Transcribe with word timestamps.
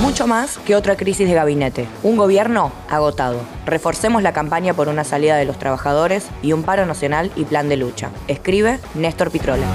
Mucho 0.00 0.26
más 0.26 0.56
que 0.58 0.76
otra 0.76 0.96
crisis 0.96 1.28
de 1.28 1.34
gabinete. 1.34 1.86
Un 2.02 2.16
gobierno 2.16 2.72
agotado. 2.88 3.38
Reforcemos 3.66 4.22
la 4.22 4.32
campaña 4.32 4.72
por 4.72 4.88
una 4.88 5.04
salida 5.04 5.36
de 5.36 5.44
los 5.44 5.58
trabajadores 5.58 6.26
y 6.42 6.54
un 6.54 6.62
paro 6.62 6.86
nacional 6.86 7.30
y 7.36 7.44
plan 7.44 7.68
de 7.68 7.76
lucha. 7.76 8.08
Escribe 8.26 8.78
Néstor 8.94 9.30
Pitrola. 9.30 9.66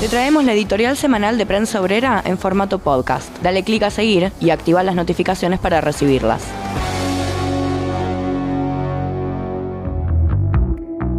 Te 0.00 0.08
traemos 0.08 0.44
la 0.44 0.52
editorial 0.52 0.98
semanal 0.98 1.38
de 1.38 1.46
Prensa 1.46 1.80
Obrera 1.80 2.22
en 2.26 2.36
formato 2.36 2.78
podcast. 2.78 3.30
Dale 3.42 3.62
clic 3.62 3.84
a 3.84 3.90
seguir 3.90 4.32
y 4.38 4.50
activa 4.50 4.82
las 4.82 4.94
notificaciones 4.94 5.60
para 5.60 5.80
recibirlas. 5.80 6.42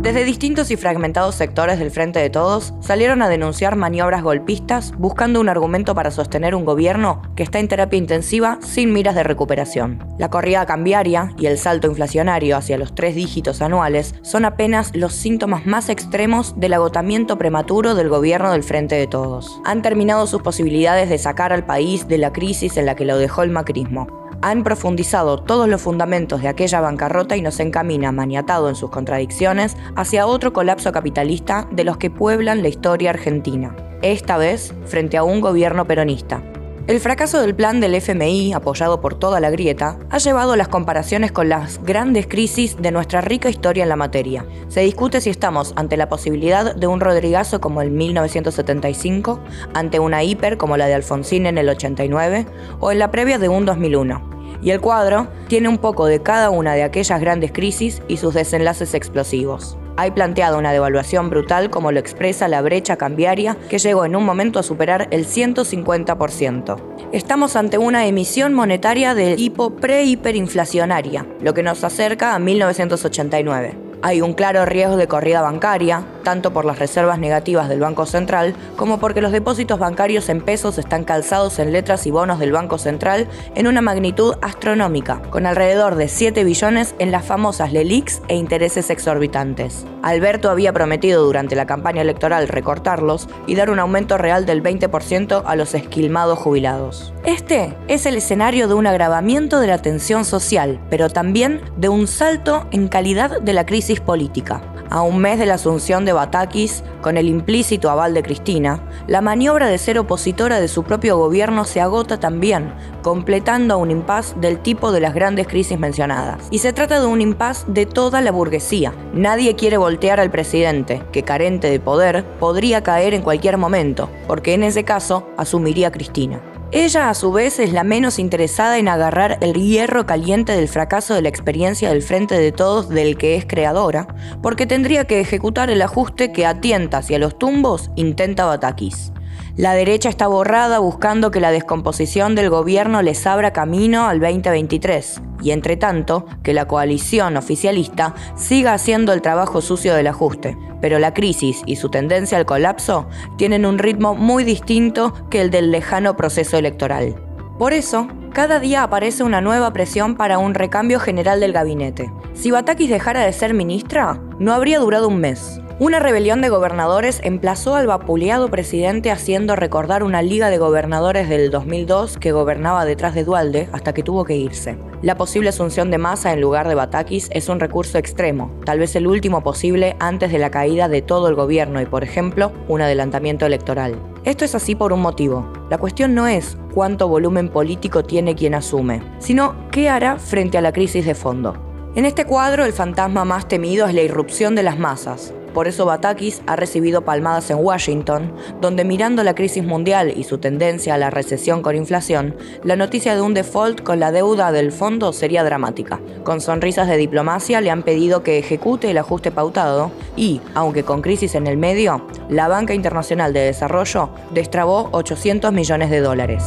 Desde 0.05 0.23
distintos 0.23 0.69
y 0.69 0.75
fragmentados 0.75 1.33
sectores 1.33 1.79
del 1.79 1.89
Frente 1.89 2.19
de 2.19 2.29
Todos 2.29 2.75
salieron 2.79 3.23
a 3.23 3.27
denunciar 3.27 3.75
maniobras 3.75 4.21
golpistas 4.21 4.93
buscando 4.99 5.41
un 5.41 5.49
argumento 5.49 5.95
para 5.95 6.11
sostener 6.11 6.53
un 6.53 6.63
gobierno 6.63 7.23
que 7.35 7.41
está 7.41 7.57
en 7.57 7.67
terapia 7.67 7.97
intensiva 7.97 8.59
sin 8.61 8.93
miras 8.93 9.15
de 9.15 9.23
recuperación. 9.23 10.07
La 10.19 10.29
corrida 10.29 10.67
cambiaria 10.67 11.33
y 11.39 11.47
el 11.47 11.57
salto 11.57 11.87
inflacionario 11.87 12.55
hacia 12.55 12.77
los 12.77 12.93
tres 12.93 13.15
dígitos 13.15 13.63
anuales 13.63 14.13
son 14.21 14.45
apenas 14.45 14.91
los 14.93 15.11
síntomas 15.11 15.65
más 15.65 15.89
extremos 15.89 16.53
del 16.59 16.75
agotamiento 16.75 17.39
prematuro 17.39 17.95
del 17.95 18.09
gobierno 18.09 18.51
del 18.51 18.61
Frente 18.61 18.93
de 18.93 19.07
Todos. 19.07 19.59
Han 19.65 19.81
terminado 19.81 20.27
sus 20.27 20.43
posibilidades 20.43 21.09
de 21.09 21.17
sacar 21.17 21.51
al 21.51 21.65
país 21.65 22.07
de 22.07 22.19
la 22.19 22.31
crisis 22.31 22.77
en 22.77 22.85
la 22.85 22.93
que 22.93 23.05
lo 23.05 23.17
dejó 23.17 23.41
el 23.41 23.49
macrismo 23.49 24.24
han 24.41 24.63
profundizado 24.63 25.41
todos 25.41 25.67
los 25.67 25.81
fundamentos 25.81 26.41
de 26.41 26.47
aquella 26.47 26.81
bancarrota 26.81 27.35
y 27.35 27.41
nos 27.41 27.59
encamina, 27.59 28.11
maniatado 28.11 28.69
en 28.69 28.75
sus 28.75 28.89
contradicciones, 28.89 29.75
hacia 29.95 30.27
otro 30.27 30.53
colapso 30.53 30.91
capitalista 30.91 31.67
de 31.71 31.83
los 31.83 31.97
que 31.97 32.09
pueblan 32.09 32.61
la 32.61 32.69
historia 32.69 33.11
argentina, 33.11 33.75
esta 34.01 34.37
vez 34.37 34.73
frente 34.85 35.17
a 35.17 35.23
un 35.23 35.41
gobierno 35.41 35.85
peronista. 35.85 36.43
El 36.87 36.99
fracaso 36.99 37.41
del 37.41 37.55
plan 37.55 37.79
del 37.79 37.95
FMI, 37.95 38.53
apoyado 38.53 39.01
por 39.01 39.17
toda 39.17 39.39
la 39.39 39.49
grieta, 39.49 39.97
ha 40.11 40.19
llevado 40.19 40.51
a 40.51 40.57
las 40.57 40.67
comparaciones 40.67 41.31
con 41.31 41.49
las 41.49 41.83
grandes 41.83 42.27
crisis 42.27 42.77
de 42.79 42.91
nuestra 42.91 43.21
rica 43.21 43.49
historia 43.49 43.81
en 43.81 43.89
la 43.89 43.95
materia. 43.95 44.45
Se 44.67 44.81
discute 44.81 45.19
si 45.19 45.31
estamos 45.31 45.73
ante 45.77 45.97
la 45.97 46.09
posibilidad 46.09 46.75
de 46.75 46.85
un 46.85 46.99
Rodrigazo 46.99 47.59
como 47.59 47.81
el 47.81 47.89
1975, 47.89 49.39
ante 49.73 49.97
una 49.97 50.23
hiper 50.23 50.57
como 50.57 50.77
la 50.77 50.85
de 50.85 50.93
Alfonsín 50.93 51.47
en 51.47 51.57
el 51.57 51.69
89, 51.69 52.45
o 52.79 52.91
en 52.91 52.99
la 52.99 53.09
previa 53.09 53.39
de 53.39 53.49
un 53.49 53.65
2001 53.65 54.35
y 54.61 54.71
el 54.71 54.81
cuadro 54.81 55.27
tiene 55.47 55.69
un 55.69 55.77
poco 55.77 56.05
de 56.07 56.23
cada 56.23 56.49
una 56.49 56.73
de 56.73 56.83
aquellas 56.83 57.19
grandes 57.19 57.51
crisis 57.51 58.01
y 58.07 58.17
sus 58.17 58.33
desenlaces 58.33 58.95
explosivos. 58.95 59.77
Hay 59.97 60.11
planteado 60.11 60.57
una 60.57 60.73
devaluación 60.73 61.29
brutal 61.29 61.69
como 61.69 61.91
lo 61.91 61.99
expresa 61.99 62.49
la 62.49 62.61
brecha 62.61 62.97
cambiaria 62.97 63.55
que 63.69 63.79
llegó 63.79 64.03
en 64.03 64.17
un 64.17 64.25
momento 64.25 64.59
a 64.59 64.63
superar 64.63 65.07
el 65.11 65.25
150%. 65.25 66.77
Estamos 67.13 67.55
ante 67.55 67.77
una 67.77 68.05
emisión 68.05 68.53
monetaria 68.53 69.15
de 69.15 69.35
hipo 69.37 69.77
pre-hiperinflacionaria, 69.77 71.25
lo 71.39 71.53
que 71.53 71.63
nos 71.63 71.83
acerca 71.85 72.35
a 72.35 72.39
1989. 72.39 73.77
Hay 74.01 74.21
un 74.21 74.33
claro 74.33 74.65
riesgo 74.65 74.97
de 74.97 75.07
corrida 75.07 75.41
bancaria, 75.41 76.03
tanto 76.25 76.51
por 76.51 76.65
las 76.65 76.79
reservas 76.79 77.19
negativas 77.19 77.69
del 77.69 77.79
Banco 77.79 78.05
Central 78.05 78.53
como 78.75 78.99
porque 78.99 79.21
los 79.21 79.31
depósitos 79.31 79.79
bancarios 79.79 80.27
en 80.27 80.41
pesos 80.41 80.77
están 80.77 81.05
calzados 81.05 81.59
en 81.59 81.71
letras 81.71 82.05
y 82.05 82.11
bonos 82.11 82.39
del 82.39 82.51
Banco 82.51 82.77
Central 82.77 83.29
en 83.55 83.67
una 83.67 83.81
magnitud 83.81 84.35
astronómica, 84.41 85.21
con 85.29 85.45
alrededor 85.45 85.95
de 85.95 86.09
7 86.09 86.43
billones 86.43 86.95
en 86.99 87.11
las 87.11 87.23
famosas 87.23 87.71
LELIX 87.71 88.21
e 88.27 88.35
intereses 88.35 88.89
exorbitantes. 88.89 89.85
Alberto 90.01 90.49
había 90.49 90.73
prometido 90.73 91.23
durante 91.23 91.55
la 91.55 91.65
campaña 91.65 92.01
electoral 92.01 92.47
recortarlos 92.47 93.29
y 93.47 93.55
dar 93.55 93.69
un 93.69 93.79
aumento 93.79 94.17
real 94.17 94.45
del 94.45 94.61
20% 94.61 95.43
a 95.45 95.55
los 95.55 95.73
esquilmados 95.73 96.39
jubilados. 96.39 97.13
Este 97.23 97.73
es 97.87 98.05
el 98.05 98.17
escenario 98.17 98.67
de 98.67 98.73
un 98.73 98.87
agravamiento 98.87 99.59
de 99.59 99.67
la 99.67 99.77
tensión 99.77 100.25
social, 100.25 100.79
pero 100.89 101.09
también 101.09 101.61
de 101.77 101.89
un 101.89 102.07
salto 102.07 102.67
en 102.71 102.87
calidad 102.87 103.39
de 103.41 103.53
la 103.53 103.65
crisis 103.65 103.99
política. 103.99 104.74
A 104.89 105.01
un 105.01 105.19
mes 105.19 105.39
de 105.39 105.45
la 105.45 105.55
asunción 105.55 106.05
de 106.05 106.13
Batakis, 106.13 106.83
con 107.01 107.17
el 107.17 107.27
implícito 107.27 107.89
aval 107.89 108.13
de 108.13 108.23
Cristina, 108.23 108.81
la 109.07 109.21
maniobra 109.21 109.67
de 109.67 109.77
ser 109.77 109.97
opositora 109.97 110.59
de 110.59 110.67
su 110.67 110.83
propio 110.83 111.17
gobierno 111.17 111.65
se 111.65 111.81
agota 111.81 112.19
también, 112.19 112.73
completando 113.01 113.77
un 113.77 113.91
impas 113.91 114.39
del 114.39 114.59
tipo 114.59 114.91
de 114.91 114.99
las 114.99 115.13
grandes 115.13 115.47
crisis 115.47 115.79
mencionadas. 115.79 116.47
Y 116.51 116.59
se 116.59 116.73
trata 116.73 116.99
de 116.99 117.07
un 117.07 117.21
impas 117.21 117.65
de 117.67 117.85
toda 117.85 118.21
la 118.21 118.31
burguesía. 118.31 118.93
Nadie 119.13 119.55
quiere 119.55 119.77
voltear 119.77 120.19
al 120.19 120.31
presidente, 120.31 121.01
que 121.11 121.23
carente 121.23 121.69
de 121.69 121.79
poder 121.79 122.23
podría 122.39 122.83
caer 122.83 123.13
en 123.13 123.21
cualquier 123.21 123.57
momento, 123.57 124.09
porque 124.27 124.53
en 124.53 124.63
ese 124.63 124.83
caso 124.83 125.27
asumiría 125.37 125.91
Cristina. 125.91 126.41
Ella 126.77 127.09
a 127.09 127.13
su 127.13 127.31
vez 127.31 127.59
es 127.59 127.71
la 127.71 127.85
menos 127.85 128.19
interesada 128.19 128.77
en 128.77 128.89
agarrar 128.89 129.37
el 129.39 129.53
hierro 129.53 130.05
caliente 130.05 130.51
del 130.51 130.67
fracaso 130.67 131.13
de 131.13 131.21
la 131.21 131.29
experiencia 131.29 131.87
del 131.87 132.01
frente 132.01 132.37
de 132.37 132.51
todos 132.51 132.89
del 132.89 133.17
que 133.17 133.37
es 133.37 133.45
creadora, 133.45 134.07
porque 134.41 134.65
tendría 134.65 135.05
que 135.05 135.21
ejecutar 135.21 135.69
el 135.69 135.81
ajuste 135.81 136.33
que 136.33 136.45
a 136.45 136.59
tientas 136.59 137.09
y 137.09 137.15
a 137.15 137.19
los 137.19 137.39
tumbos 137.39 137.91
intenta 137.95 138.43
Batakis. 138.43 139.13
La 139.57 139.73
derecha 139.73 140.09
está 140.09 140.27
borrada 140.27 140.79
buscando 140.79 141.31
que 141.31 141.39
la 141.39 141.49
descomposición 141.49 142.35
del 142.35 142.49
gobierno 142.49 143.01
les 143.01 143.25
abra 143.25 143.53
camino 143.53 144.05
al 144.05 144.19
2023 144.19 145.21
y 145.41 145.51
entre 145.51 145.77
tanto 145.77 146.25
que 146.43 146.53
la 146.53 146.67
coalición 146.67 147.37
oficialista 147.37 148.15
siga 148.35 148.73
haciendo 148.73 149.13
el 149.13 149.21
trabajo 149.21 149.61
sucio 149.61 149.95
del 149.95 150.07
ajuste. 150.07 150.57
Pero 150.81 150.99
la 150.99 151.13
crisis 151.13 151.61
y 151.65 151.77
su 151.77 151.89
tendencia 151.89 152.37
al 152.37 152.45
colapso 152.45 153.07
tienen 153.37 153.65
un 153.65 153.77
ritmo 153.77 154.13
muy 154.13 154.43
distinto 154.43 155.13
que 155.29 155.39
el 155.39 155.51
del 155.51 155.71
lejano 155.71 156.17
proceso 156.17 156.57
electoral. 156.57 157.15
Por 157.57 157.71
eso, 157.71 158.09
cada 158.33 158.59
día 158.59 158.83
aparece 158.83 159.23
una 159.23 159.39
nueva 159.39 159.71
presión 159.71 160.15
para 160.15 160.37
un 160.37 160.53
recambio 160.53 160.99
general 160.99 161.39
del 161.39 161.53
gabinete. 161.53 162.11
Si 162.33 162.51
Batakis 162.51 162.89
dejara 162.89 163.23
de 163.23 163.31
ser 163.31 163.53
ministra, 163.53 164.19
no 164.37 164.53
habría 164.53 164.79
durado 164.79 165.07
un 165.07 165.21
mes. 165.21 165.61
Una 165.77 165.99
rebelión 165.99 166.39
de 166.39 166.47
gobernadores 166.47 167.19
emplazó 167.21 167.75
al 167.75 167.85
vapuleado 167.85 168.49
presidente 168.49 169.11
haciendo 169.11 169.57
recordar 169.57 170.03
una 170.03 170.21
liga 170.21 170.49
de 170.49 170.57
gobernadores 170.57 171.27
del 171.27 171.51
2002 171.51 172.17
que 172.17 172.31
gobernaba 172.31 172.85
detrás 172.85 173.13
de 173.13 173.25
Dualde 173.25 173.67
hasta 173.73 173.93
que 173.93 174.01
tuvo 174.01 174.23
que 174.23 174.37
irse. 174.37 174.77
La 175.01 175.17
posible 175.17 175.49
asunción 175.49 175.91
de 175.91 175.97
masa 175.97 176.31
en 176.31 176.39
lugar 176.39 176.69
de 176.69 176.75
Batakis 176.75 177.27
es 177.33 177.49
un 177.49 177.59
recurso 177.59 177.97
extremo, 177.97 178.57
tal 178.63 178.79
vez 178.79 178.95
el 178.95 179.05
último 179.05 179.43
posible 179.43 179.97
antes 179.99 180.31
de 180.31 180.39
la 180.39 180.49
caída 180.49 180.87
de 180.87 181.01
todo 181.01 181.27
el 181.27 181.35
gobierno 181.35 181.81
y, 181.81 181.85
por 181.85 182.05
ejemplo, 182.05 182.53
un 182.69 182.81
adelantamiento 182.81 183.45
electoral. 183.45 183.99
Esto 184.23 184.45
es 184.45 184.55
así 184.55 184.75
por 184.75 184.93
un 184.93 185.01
motivo. 185.01 185.45
La 185.69 185.77
cuestión 185.77 186.15
no 186.15 186.25
es 186.25 186.57
cuánto 186.73 187.09
volumen 187.09 187.49
político 187.49 188.01
tiene 188.01 188.33
quien 188.35 188.55
asume, 188.55 189.03
sino 189.19 189.55
qué 189.71 189.89
hará 189.89 190.19
frente 190.19 190.57
a 190.57 190.61
la 190.61 190.71
crisis 190.71 191.05
de 191.05 191.15
fondo. 191.15 191.57
En 191.95 192.05
este 192.05 192.23
cuadro 192.23 192.63
el 192.63 192.71
fantasma 192.71 193.25
más 193.25 193.49
temido 193.49 193.87
es 193.87 193.93
la 193.93 194.03
irrupción 194.03 194.55
de 194.55 194.63
las 194.63 194.79
masas, 194.79 195.33
por 195.55 195.69
eso 195.69 195.85
Batakis 195.85 196.41
ha 196.47 196.57
recibido 196.57 197.05
palmadas 197.05 197.49
en 197.49 197.57
Washington, 197.57 198.35
donde 198.59 198.83
mirando 198.83 199.23
la 199.23 199.35
crisis 199.35 199.63
mundial 199.63 200.13
y 200.13 200.25
su 200.25 200.37
tendencia 200.37 200.95
a 200.95 200.97
la 200.97 201.09
recesión 201.09 201.61
con 201.61 201.77
inflación, 201.77 202.35
la 202.65 202.75
noticia 202.75 203.15
de 203.15 203.21
un 203.21 203.33
default 203.33 203.81
con 203.81 204.01
la 204.01 204.11
deuda 204.11 204.51
del 204.51 204.73
fondo 204.73 205.13
sería 205.13 205.45
dramática. 205.45 206.01
Con 206.25 206.41
sonrisas 206.41 206.89
de 206.89 206.97
diplomacia 206.97 207.61
le 207.61 207.71
han 207.71 207.83
pedido 207.83 208.21
que 208.21 208.37
ejecute 208.37 208.91
el 208.91 208.97
ajuste 208.97 209.31
pautado 209.31 209.91
y, 210.17 210.41
aunque 210.55 210.83
con 210.83 211.01
crisis 211.01 211.35
en 211.35 211.47
el 211.47 211.55
medio, 211.55 212.05
la 212.27 212.49
Banca 212.49 212.73
Internacional 212.73 213.31
de 213.31 213.39
Desarrollo 213.39 214.09
destrabó 214.31 214.89
800 214.91 215.53
millones 215.53 215.89
de 215.89 216.01
dólares. 216.01 216.43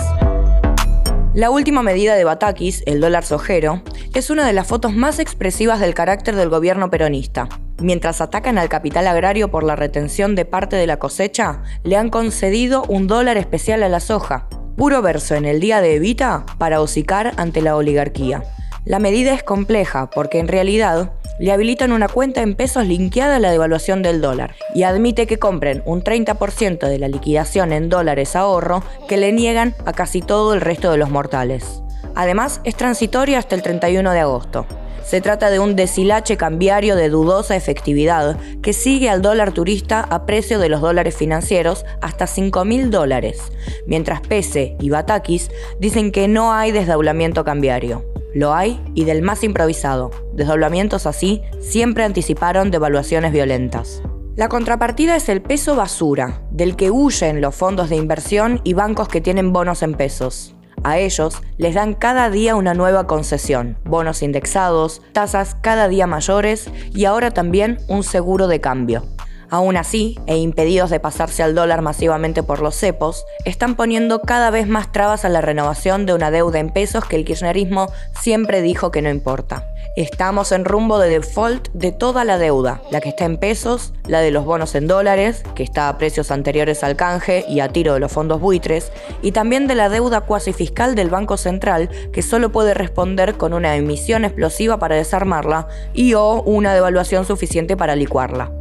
La 1.33 1.51
última 1.51 1.83
medida 1.83 2.15
de 2.15 2.25
Batakis, 2.25 2.83
el 2.85 3.01
dólar 3.01 3.25
sojero, 3.25 3.81
es 4.13 4.29
una 4.29 4.47
de 4.47 4.53
las 4.53 4.67
fotos 4.67 4.93
más 4.93 5.19
expresivas 5.19 5.81
del 5.81 5.95
carácter 5.95 6.37
del 6.37 6.51
gobierno 6.51 6.91
peronista. 6.91 7.49
Mientras 7.81 8.21
atacan 8.21 8.59
al 8.59 8.69
capital 8.69 9.07
agrario 9.07 9.51
por 9.51 9.63
la 9.63 9.77
retención 9.77 10.35
de 10.35 10.45
parte 10.45 10.75
de 10.75 10.87
la 10.89 10.99
cosecha, 10.99 11.63
le 11.85 11.97
han 11.97 12.11
concedido 12.11 12.85
un 12.89 13.07
dólar 13.07 13.37
especial 13.37 13.85
a 13.85 13.89
la 13.89 14.01
soja. 14.01 14.49
Puro 14.77 15.01
verso 15.01 15.37
en 15.37 15.45
el 15.45 15.61
día 15.61 15.81
de 15.81 15.95
Evita 15.95 16.45
para 16.59 16.81
hocicar 16.81 17.35
ante 17.37 17.63
la 17.63 17.77
oligarquía. 17.77 18.43
La 18.85 18.99
medida 18.99 19.33
es 19.33 19.45
compleja 19.45 20.11
porque 20.11 20.41
en 20.41 20.49
realidad 20.49 21.13
le 21.39 21.53
habilitan 21.53 21.93
una 21.93 22.09
cuenta 22.09 22.43
en 22.43 22.57
pesos 22.57 22.85
linkeada 22.85 23.37
a 23.37 23.39
la 23.41 23.53
devaluación 23.53 24.03
del 24.03 24.21
dólar 24.21 24.57
y 24.75 24.83
admite 24.83 25.29
que 25.29 25.39
compren 25.39 25.83
un 25.87 26.03
30% 26.03 26.89
de 26.89 26.99
la 26.99 27.07
liquidación 27.07 27.73
en 27.73 27.89
dólares 27.89 28.35
ahorro 28.35 28.83
que 29.09 29.19
le 29.19 29.33
niegan 29.33 29.75
a 29.85 29.93
casi 29.93 30.21
todo 30.21 30.53
el 30.53 30.61
resto 30.61 30.91
de 30.91 30.99
los 30.99 31.11
mortales. 31.11 31.83
Además, 32.17 32.61
es 32.65 32.75
transitoria 32.75 33.39
hasta 33.39 33.55
el 33.55 33.63
31 33.63 34.11
de 34.11 34.21
agosto. 34.21 34.67
Se 35.09 35.23
trata 35.23 35.49
de 35.49 35.59
un 35.59 35.75
deshilache 35.75 36.37
cambiario 36.37 36.95
de 36.95 37.09
dudosa 37.09 37.57
efectividad 37.57 38.37
que 38.61 38.75
sigue 38.75 39.09
al 39.09 39.23
dólar 39.23 39.53
turista 39.53 40.03
a 40.03 40.27
precio 40.27 40.59
de 40.59 40.69
los 40.69 40.83
dólares 40.83 41.17
financieros 41.17 41.87
hasta 42.03 42.27
5.000 42.27 42.91
dólares, 42.91 43.41
mientras 43.87 44.21
Pese 44.21 44.77
y 44.79 44.91
Batakis 44.91 45.51
dicen 45.81 46.13
que 46.13 46.29
no 46.29 46.53
hay 46.53 46.73
desdoblamiento 46.73 47.43
cambiario. 47.43 48.05
Lo 48.35 48.53
hay 48.53 48.83
y 48.95 49.05
del 49.05 49.23
más 49.23 49.45
improvisado. 49.45 50.11
Desdoblamientos 50.35 51.07
así 51.07 51.41
siempre 51.59 52.05
anticiparon 52.05 52.71
devaluaciones 52.71 53.33
violentas. 53.33 54.03
La 54.37 54.51
contrapartida 54.51 55.17
es 55.17 55.31
el 55.31 55.41
peso 55.41 55.75
basura, 55.75 56.43
del 56.51 56.77
que 56.77 56.91
huyen 56.91 57.41
los 57.41 57.55
fondos 57.55 57.89
de 57.89 57.97
inversión 57.97 58.61
y 58.63 58.75
bancos 58.75 59.09
que 59.09 59.23
tienen 59.23 59.55
bonos 59.55 59.83
en 59.83 59.95
pesos. 59.95 60.55
A 60.85 60.99
ellos 60.99 61.43
les 61.57 61.75
dan 61.75 61.95
cada 61.95 62.31
día 62.31 62.57
una 62.57 62.75
nueva 62.75 63.07
concesión, 63.07 63.79
bonos 63.85 64.23
indexados, 64.23 65.03
tasas 65.13 65.57
cada 65.61 65.89
día 65.89 66.07
mayores 66.07 66.71
y 66.93 67.05
ahora 67.05 67.31
también 67.31 67.79
un 67.89 68.03
seguro 68.03 68.47
de 68.49 68.61
cambio. 68.61 69.05
Aún 69.51 69.79
así, 69.79 70.19
e 70.27 70.37
impedidos 70.37 70.91
de 70.91 71.01
pasarse 71.01 71.43
al 71.43 71.55
dólar 71.55 71.81
masivamente 71.81 72.43
por 72.43 72.61
los 72.61 72.75
cepos, 72.75 73.25
están 73.47 73.77
poniendo 73.77 74.21
cada 74.21 74.51
vez 74.51 74.69
más 74.69 74.93
trabas 74.93 75.25
a 75.25 75.31
la 75.31 75.41
renovación 75.41 76.05
de 76.05 76.13
una 76.13 76.31
deuda 76.31 76.59
en 76.59 76.71
pesos 76.71 77.07
que 77.07 77.17
el 77.17 77.25
kirchnerismo 77.25 77.91
siempre 78.21 78.61
dijo 78.61 78.91
que 78.91 79.01
no 79.01 79.09
importa. 79.09 79.67
Estamos 79.97 80.53
en 80.53 80.67
rumbo 80.67 80.99
de 80.99 81.09
default 81.09 81.69
de 81.73 81.93
toda 81.93 82.25
la 82.25 82.37
deuda, 82.37 82.83
la 82.91 83.01
que 83.01 83.09
está 83.09 83.25
en 83.25 83.39
pesos, 83.39 83.95
la 84.07 84.21
de 84.21 84.31
los 84.31 84.45
bonos 84.45 84.75
en 84.75 84.87
dólares, 84.87 85.43
que 85.55 85.63
está 85.63 85.89
a 85.89 85.97
precios 85.97 86.31
anteriores 86.31 86.85
al 86.85 86.95
canje 86.95 87.45
y 87.49 87.61
a 87.61 87.69
tiro 87.71 87.95
de 87.95 88.01
los 88.01 88.13
fondos 88.13 88.41
buitres, 88.41 88.93
y 89.23 89.33
también 89.33 89.67
de 89.67 89.75
la 89.75 89.89
deuda 89.89 90.21
cuasi 90.21 90.53
fiscal 90.53 90.95
del 90.95 91.09
Banco 91.09 91.39
Central, 91.39 91.89
que 92.13 92.23
solo 92.23 92.53
puede 92.53 92.75
responder 92.75 93.39
con 93.39 93.55
una 93.55 93.77
emisión 93.77 94.27
explosiva 94.27 94.79
para 94.79 94.97
desarmarla 94.97 95.69
y 95.95 96.13
o 96.15 96.43
una 96.43 96.75
devaluación 96.75 97.25
suficiente 97.25 97.77
para 97.77 97.97
licuarla. 97.97 98.58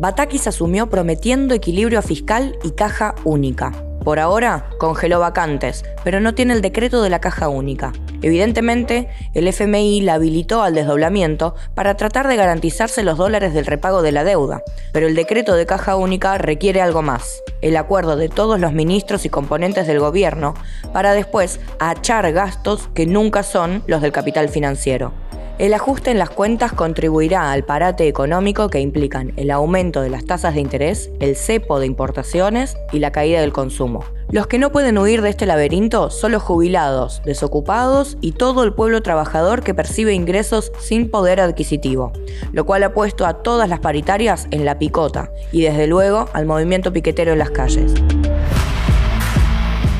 Batakis 0.00 0.46
asumió 0.46 0.88
prometiendo 0.88 1.54
equilibrio 1.54 2.00
fiscal 2.02 2.56
y 2.62 2.70
caja 2.70 3.16
única. 3.24 3.72
Por 4.04 4.20
ahora, 4.20 4.70
congeló 4.78 5.18
vacantes, 5.18 5.84
pero 6.04 6.20
no 6.20 6.36
tiene 6.36 6.54
el 6.54 6.62
decreto 6.62 7.02
de 7.02 7.10
la 7.10 7.20
caja 7.20 7.48
única. 7.48 7.92
Evidentemente, 8.22 9.08
el 9.34 9.48
FMI 9.48 10.02
la 10.02 10.14
habilitó 10.14 10.62
al 10.62 10.76
desdoblamiento 10.76 11.56
para 11.74 11.96
tratar 11.96 12.28
de 12.28 12.36
garantizarse 12.36 13.02
los 13.02 13.18
dólares 13.18 13.54
del 13.54 13.66
repago 13.66 14.00
de 14.02 14.12
la 14.12 14.22
deuda, 14.22 14.62
pero 14.92 15.08
el 15.08 15.16
decreto 15.16 15.56
de 15.56 15.66
caja 15.66 15.96
única 15.96 16.38
requiere 16.38 16.80
algo 16.80 17.02
más, 17.02 17.42
el 17.60 17.76
acuerdo 17.76 18.14
de 18.14 18.28
todos 18.28 18.60
los 18.60 18.72
ministros 18.72 19.24
y 19.24 19.30
componentes 19.30 19.88
del 19.88 19.98
gobierno 19.98 20.54
para 20.92 21.12
después 21.12 21.58
achar 21.80 22.30
gastos 22.32 22.88
que 22.94 23.06
nunca 23.06 23.42
son 23.42 23.82
los 23.88 24.00
del 24.00 24.12
capital 24.12 24.48
financiero. 24.48 25.12
El 25.58 25.74
ajuste 25.74 26.12
en 26.12 26.20
las 26.20 26.30
cuentas 26.30 26.72
contribuirá 26.72 27.50
al 27.50 27.64
parate 27.64 28.06
económico 28.06 28.68
que 28.68 28.78
implican 28.78 29.32
el 29.34 29.50
aumento 29.50 30.00
de 30.00 30.08
las 30.08 30.24
tasas 30.24 30.54
de 30.54 30.60
interés, 30.60 31.10
el 31.18 31.34
cepo 31.34 31.80
de 31.80 31.86
importaciones 31.86 32.76
y 32.92 33.00
la 33.00 33.10
caída 33.10 33.40
del 33.40 33.52
consumo. 33.52 34.04
Los 34.30 34.46
que 34.46 34.60
no 34.60 34.70
pueden 34.70 34.98
huir 34.98 35.20
de 35.20 35.30
este 35.30 35.46
laberinto 35.46 36.10
son 36.10 36.30
los 36.30 36.44
jubilados, 36.44 37.22
desocupados 37.24 38.18
y 38.20 38.32
todo 38.32 38.62
el 38.62 38.72
pueblo 38.72 39.02
trabajador 39.02 39.64
que 39.64 39.74
percibe 39.74 40.14
ingresos 40.14 40.70
sin 40.78 41.10
poder 41.10 41.40
adquisitivo, 41.40 42.12
lo 42.52 42.64
cual 42.64 42.84
ha 42.84 42.94
puesto 42.94 43.26
a 43.26 43.42
todas 43.42 43.68
las 43.68 43.80
paritarias 43.80 44.46
en 44.52 44.64
la 44.64 44.78
picota 44.78 45.32
y 45.50 45.62
desde 45.62 45.88
luego 45.88 46.28
al 46.34 46.46
movimiento 46.46 46.92
piquetero 46.92 47.32
en 47.32 47.40
las 47.40 47.50
calles. 47.50 47.94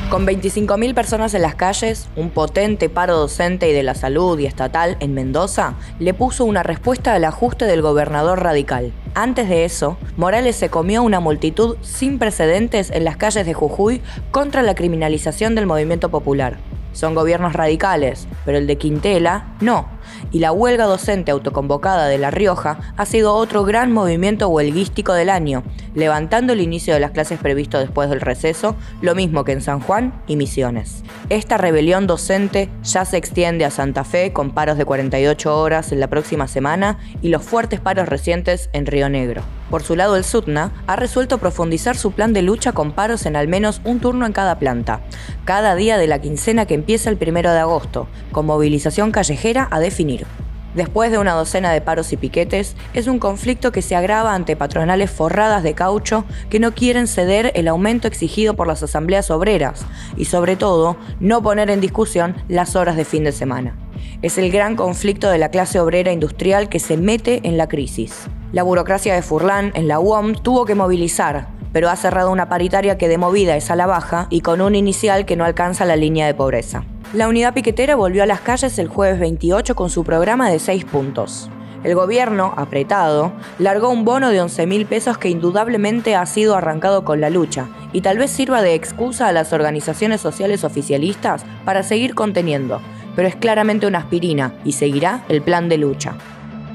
Con 0.09 0.25
25.000 0.25 0.95
personas 0.95 1.35
en 1.35 1.43
las 1.43 1.53
calles, 1.53 2.09
un 2.15 2.31
potente 2.31 2.89
paro 2.89 3.15
docente 3.15 3.69
y 3.69 3.73
de 3.73 3.83
la 3.83 3.93
salud 3.93 4.39
y 4.39 4.47
estatal 4.47 4.97
en 5.01 5.13
Mendoza 5.13 5.75
le 5.99 6.15
puso 6.15 6.45
una 6.45 6.63
respuesta 6.63 7.13
al 7.13 7.25
ajuste 7.25 7.65
del 7.65 7.83
gobernador 7.83 8.41
radical. 8.41 8.91
Antes 9.13 9.47
de 9.49 9.65
eso, 9.65 9.97
Morales 10.17 10.55
se 10.55 10.69
comió 10.69 11.03
una 11.03 11.19
multitud 11.19 11.77
sin 11.83 12.17
precedentes 12.17 12.89
en 12.89 13.03
las 13.03 13.17
calles 13.17 13.45
de 13.45 13.53
Jujuy 13.53 14.01
contra 14.31 14.63
la 14.63 14.73
criminalización 14.73 15.53
del 15.53 15.67
movimiento 15.67 16.09
popular. 16.09 16.57
Son 16.99 17.15
gobiernos 17.15 17.53
radicales, 17.53 18.27
pero 18.43 18.57
el 18.57 18.67
de 18.67 18.77
Quintela 18.77 19.55
no. 19.61 19.87
Y 20.33 20.39
la 20.39 20.51
huelga 20.51 20.83
docente 20.83 21.31
autoconvocada 21.31 22.07
de 22.07 22.17
La 22.17 22.29
Rioja 22.29 22.93
ha 22.97 23.05
sido 23.05 23.35
otro 23.35 23.63
gran 23.63 23.93
movimiento 23.93 24.49
huelguístico 24.49 25.13
del 25.13 25.29
año, 25.29 25.63
levantando 25.95 26.51
el 26.51 26.59
inicio 26.59 26.93
de 26.93 26.99
las 26.99 27.11
clases 27.11 27.39
previsto 27.39 27.79
después 27.79 28.09
del 28.09 28.19
receso, 28.19 28.75
lo 29.01 29.15
mismo 29.15 29.45
que 29.45 29.53
en 29.53 29.61
San 29.61 29.79
Juan 29.79 30.21
y 30.27 30.35
Misiones. 30.35 31.05
Esta 31.29 31.57
rebelión 31.57 32.05
docente 32.05 32.69
ya 32.83 33.05
se 33.05 33.15
extiende 33.15 33.63
a 33.63 33.71
Santa 33.71 34.03
Fe 34.03 34.33
con 34.33 34.51
paros 34.51 34.77
de 34.77 34.83
48 34.83 35.57
horas 35.57 35.93
en 35.93 36.01
la 36.01 36.07
próxima 36.07 36.49
semana 36.49 36.99
y 37.21 37.29
los 37.29 37.43
fuertes 37.43 37.79
paros 37.79 38.09
recientes 38.09 38.69
en 38.73 38.85
Río 38.85 39.07
Negro. 39.07 39.41
Por 39.69 39.83
su 39.83 39.95
lado, 39.95 40.15
el 40.15 40.23
SUTNA 40.23 40.71
ha 40.87 40.95
resuelto 40.95 41.37
profundizar 41.37 41.95
su 41.95 42.11
plan 42.11 42.33
de 42.33 42.41
lucha 42.41 42.71
con 42.71 42.91
paros 42.91 43.25
en 43.25 43.35
al 43.35 43.47
menos 43.47 43.81
un 43.83 43.99
turno 43.99 44.25
en 44.25 44.33
cada 44.33 44.57
planta, 44.57 45.01
cada 45.45 45.75
día 45.75 45.97
de 45.97 46.07
la 46.07 46.19
quincena 46.19 46.65
que 46.65 46.73
empieza 46.73 47.09
el 47.09 47.17
primero 47.17 47.51
de 47.51 47.59
agosto, 47.59 48.07
con 48.31 48.45
movilización 48.47 49.11
callejera 49.11 49.67
a 49.69 49.79
definir. 49.79 50.25
Después 50.73 51.11
de 51.11 51.17
una 51.17 51.33
docena 51.33 51.71
de 51.71 51.81
paros 51.81 52.13
y 52.13 52.17
piquetes, 52.17 52.75
es 52.93 53.07
un 53.07 53.17
conflicto 53.17 53.71
que 53.71 53.81
se 53.81 53.95
agrava 53.95 54.35
ante 54.35 54.55
patronales 54.55 55.09
forradas 55.09 55.63
de 55.63 55.73
caucho 55.73 56.25
que 56.49 56.59
no 56.59 56.73
quieren 56.73 57.07
ceder 57.07 57.51
el 57.55 57.67
aumento 57.67 58.07
exigido 58.07 58.55
por 58.55 58.67
las 58.67 58.83
asambleas 58.83 59.31
obreras 59.31 59.85
y 60.15 60.25
sobre 60.25 60.55
todo 60.55 60.97
no 61.19 61.41
poner 61.41 61.71
en 61.71 61.81
discusión 61.81 62.35
las 62.47 62.75
horas 62.75 62.95
de 62.97 63.05
fin 63.05 63.23
de 63.23 63.31
semana. 63.31 63.77
Es 64.21 64.37
el 64.37 64.51
gran 64.51 64.75
conflicto 64.75 65.29
de 65.29 65.39
la 65.39 65.49
clase 65.49 65.79
obrera 65.79 66.11
industrial 66.11 66.69
que 66.69 66.79
se 66.79 66.97
mete 66.97 67.41
en 67.47 67.57
la 67.57 67.67
crisis. 67.67 68.29
La 68.51 68.63
burocracia 68.63 69.13
de 69.13 69.21
Furlan 69.21 69.71
en 69.75 69.87
la 69.87 69.99
UOM 69.99 70.33
tuvo 70.33 70.65
que 70.65 70.73
movilizar, 70.73 71.49
pero 71.71 71.87
ha 71.87 71.95
cerrado 71.95 72.31
una 72.31 72.49
paritaria 72.49 72.97
que 72.97 73.07
de 73.07 73.19
movida 73.19 73.55
es 73.55 73.69
a 73.69 73.75
la 73.75 73.85
baja 73.85 74.25
y 74.31 74.41
con 74.41 74.59
un 74.59 74.73
inicial 74.73 75.25
que 75.25 75.35
no 75.35 75.45
alcanza 75.45 75.85
la 75.85 75.95
línea 75.95 76.25
de 76.25 76.33
pobreza. 76.33 76.83
La 77.13 77.27
unidad 77.27 77.53
piquetera 77.53 77.95
volvió 77.95 78.23
a 78.23 78.25
las 78.25 78.41
calles 78.41 78.79
el 78.79 78.87
jueves 78.87 79.19
28 79.19 79.75
con 79.75 79.91
su 79.91 80.03
programa 80.03 80.49
de 80.49 80.57
6 80.57 80.85
puntos. 80.85 81.51
El 81.83 81.93
gobierno, 81.93 82.55
apretado, 82.57 83.33
largó 83.59 83.89
un 83.89 84.03
bono 84.03 84.31
de 84.31 84.41
11 84.41 84.65
mil 84.65 84.87
pesos 84.87 85.19
que 85.19 85.29
indudablemente 85.29 86.15
ha 86.15 86.25
sido 86.25 86.55
arrancado 86.55 87.05
con 87.05 87.21
la 87.21 87.29
lucha 87.29 87.67
y 87.93 88.01
tal 88.01 88.17
vez 88.17 88.31
sirva 88.31 88.63
de 88.63 88.73
excusa 88.73 89.27
a 89.27 89.31
las 89.31 89.53
organizaciones 89.53 90.21
sociales 90.21 90.63
oficialistas 90.63 91.45
para 91.65 91.83
seguir 91.83 92.15
conteniendo, 92.15 92.81
pero 93.15 93.27
es 93.27 93.35
claramente 93.35 93.85
una 93.85 93.99
aspirina 93.99 94.55
y 94.65 94.71
seguirá 94.71 95.23
el 95.29 95.43
plan 95.43 95.69
de 95.69 95.77
lucha. 95.77 96.15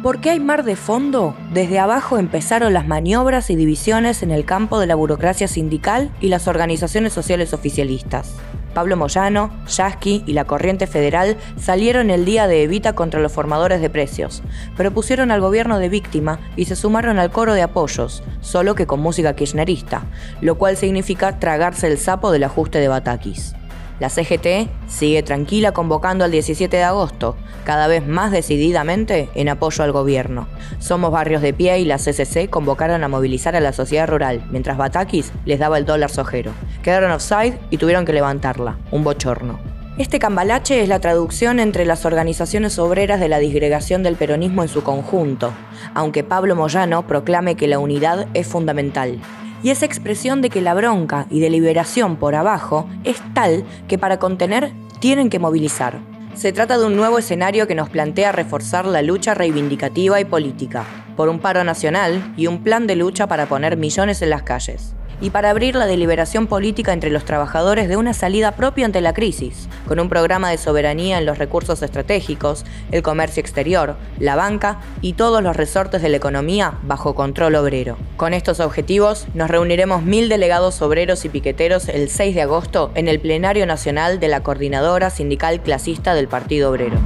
¿Por 0.05 0.21
qué 0.21 0.29
hay 0.29 0.39
mar 0.39 0.65
de 0.65 0.77
fondo? 0.77 1.35
Desde 1.55 1.79
abajo 1.79 2.19
empezaron 2.19 2.75
las 2.75 2.87
maniobras 2.87 3.49
y 3.49 3.57
divisiones 3.57 4.23
en 4.23 4.33
el 4.33 4.45
campo 4.45 4.79
de 4.79 4.87
la 4.87 4.97
burocracia 4.97 5.49
sindical 5.49 6.11
y 6.21 6.29
las 6.29 6.47
organizaciones 6.47 7.15
sociales 7.15 7.55
oficialistas. 7.55 8.35
Pablo 8.75 8.99
Moyano, 8.99 9.51
Yasky 9.67 10.23
y 10.27 10.35
la 10.35 10.45
Corriente 10.45 10.87
Federal 10.87 11.39
salieron 11.57 12.11
el 12.11 12.27
día 12.27 12.47
de 12.47 12.65
Evita 12.65 12.93
contra 12.93 13.19
los 13.21 13.33
formadores 13.33 13.81
de 13.81 13.89
precios, 13.89 14.43
pero 14.77 14.91
pusieron 14.91 15.31
al 15.31 15.41
gobierno 15.41 15.79
de 15.79 15.89
víctima 15.89 16.39
y 16.55 16.67
se 16.67 16.77
sumaron 16.77 17.19
al 17.19 17.31
coro 17.31 17.55
de 17.55 17.63
apoyos, 17.63 18.23
solo 18.43 18.75
que 18.75 18.87
con 18.87 19.01
música 19.01 19.35
kirchnerista, 19.35 20.03
lo 20.43 20.59
cual 20.59 20.77
significa 20.77 21.39
tragarse 21.39 21.87
el 21.87 21.97
sapo 21.97 22.31
del 22.31 22.45
ajuste 22.45 22.79
de 22.79 22.89
Batakis. 22.89 23.55
La 24.01 24.09
CGT 24.09 24.69
sigue 24.89 25.23
tranquila 25.23 25.73
convocando 25.73 26.25
al 26.25 26.33
17 26.33 26.77
de 26.77 26.83
agosto, 26.83 27.37
cada 27.65 27.87
vez 27.87 28.07
más 28.07 28.33
decididamente 28.33 29.29
en 29.35 29.49
apoyo 29.49 29.85
al 29.85 29.93
gobierno. 29.93 30.49
Somos 30.81 31.13
Barrios 31.13 31.43
de 31.43 31.53
Pie 31.55 31.79
y 31.79 31.85
la 31.85 31.99
CCC 31.99 32.51
convocaron 32.51 33.05
a 33.05 33.09
movilizar 33.09 33.55
a 33.55 33.61
la 33.61 33.73
sociedad 33.73 34.09
rural, 34.09 34.45
mientras 34.51 34.77
Batakis 34.77 35.33
les 35.45 35.61
daba 35.61 35.79
el 35.79 35.85
dólar 35.85 36.11
sojero. 36.11 36.53
Quedaron 36.83 37.13
offside 37.13 37.59
y 37.71 37.77
tuvieron 37.77 38.05
que 38.05 38.13
levantarla, 38.13 38.79
un 38.91 39.05
bochorno. 39.05 39.61
Este 39.97 40.19
cambalache 40.19 40.83
es 40.83 40.89
la 40.89 40.99
traducción 40.99 41.61
entre 41.61 41.87
las 41.87 42.05
organizaciones 42.05 42.81
obreras 42.81 43.21
de 43.21 43.29
la 43.29 43.39
disgregación 43.39 44.03
del 44.03 44.17
peronismo 44.17 44.63
en 44.63 44.69
su 44.69 44.83
conjunto, 44.83 45.53
aunque 45.95 46.25
Pablo 46.25 46.57
Moyano 46.57 47.07
proclame 47.07 47.55
que 47.55 47.69
la 47.69 47.79
unidad 47.79 48.27
es 48.35 48.49
fundamental 48.49 49.21
y 49.65 49.71
esa 49.71 49.87
expresión 49.87 50.43
de 50.43 50.51
que 50.51 50.61
la 50.61 50.75
bronca 50.75 51.27
y 51.31 51.41
deliberación 51.41 52.17
por 52.17 52.37
abajo 52.37 52.87
es 53.03 53.21
tal 53.33 53.65
que 53.89 53.99
para 53.99 54.19
contener 54.19 54.73
tienen 55.01 55.31
que 55.31 55.41
movilizar. 55.41 55.99
Se 56.35 56.53
trata 56.53 56.79
de 56.79 56.85
un 56.85 56.97
nuevo 56.97 57.19
escenario 57.19 57.67
que 57.67 57.75
nos 57.75 57.89
plantea 57.89 58.31
reforzar 58.31 58.85
la 58.85 59.03
lucha 59.03 59.35
reivindicativa 59.35 60.21
y 60.21 60.25
política, 60.27 60.85
por 61.17 61.29
un 61.29 61.39
paro 61.39 61.65
nacional 61.65 62.35
y 62.37 62.47
un 62.47 62.63
plan 62.63 62.87
de 62.87 62.97
lucha 62.97 63.27
para 63.27 63.47
poner 63.47 63.77
millones 63.77 64.21
en 64.21 64.31
las 64.31 64.43
calles 64.43 64.95
y 65.25 65.31
para 65.31 65.49
abrir 65.49 65.75
la 65.75 65.87
deliberación 65.87 66.47
política 66.47 66.93
entre 66.93 67.09
los 67.09 67.25
trabajadores 67.25 67.89
de 67.89 67.97
una 67.97 68.13
salida 68.13 68.53
propia 68.53 68.85
ante 68.85 69.01
la 69.01 69.15
crisis, 69.15 69.71
con 69.89 69.99
un 69.99 70.11
programa 70.11 70.51
de 70.51 70.59
soberanía 70.59 71.17
en 71.17 71.25
los 71.25 71.39
recursos 71.39 71.81
estratégicos, 71.81 72.67
el 72.93 73.03
comercio 73.03 73.41
exterior, 73.41 73.97
la 74.19 74.37
banca 74.37 74.81
y 75.01 75.15
todos 75.15 75.43
los 75.43 75.57
resortes 75.57 76.03
de 76.03 76.11
la 76.11 76.19
economía 76.19 76.75
bajo 76.83 77.15
control 77.15 77.55
obrero. 77.55 77.97
Con 78.19 78.35
estos 78.35 78.61
objetivos, 78.61 79.27
nos 79.33 79.51
reuniremos 79.51 80.03
mil 80.03 80.29
delegados 80.29 80.83
obreros 80.83 81.25
y 81.25 81.31
piqueteros 81.31 81.89
el 81.89 82.11
6 82.11 82.35
de 82.35 82.43
agosto 82.43 82.91
en 82.95 83.09
el 83.09 83.19
Plenario 83.19 83.65
Nacional 83.65 84.21
de 84.21 84.29
la 84.29 84.43
Coordinadora 84.43 85.09
Sindical 85.09 85.63
Clasista 85.63 86.13
del 86.13 86.29
Partido 86.29 86.71
Obrero. 86.71 86.99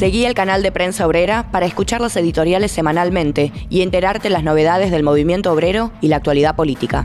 Seguí 0.00 0.24
el 0.24 0.32
canal 0.32 0.62
de 0.62 0.72
Prensa 0.72 1.06
Obrera 1.06 1.50
para 1.52 1.66
escuchar 1.66 2.00
las 2.00 2.16
editoriales 2.16 2.72
semanalmente 2.72 3.52
y 3.68 3.82
enterarte 3.82 4.30
las 4.30 4.42
novedades 4.42 4.90
del 4.90 5.02
movimiento 5.02 5.52
obrero 5.52 5.92
y 6.00 6.08
la 6.08 6.16
actualidad 6.16 6.56
política. 6.56 7.04